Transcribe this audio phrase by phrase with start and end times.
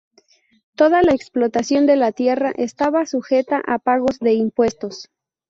[0.73, 5.11] Toda la explotación de la tierra estaba sujeta a pagos de impuestos.